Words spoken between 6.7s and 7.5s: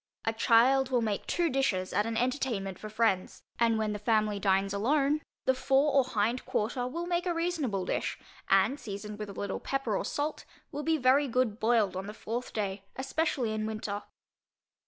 will make a